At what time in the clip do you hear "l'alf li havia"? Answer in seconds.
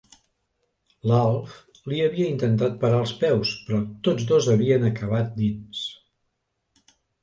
1.11-2.31